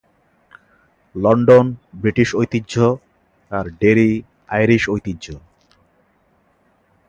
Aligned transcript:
London' 1.15 1.69
British 1.93 2.29
ঐতিহ্য 2.35 2.73
আর 3.51 3.65
'Derry' 3.71 4.23
Irish 4.49 4.83
ঐতিহ্য। 4.89 5.25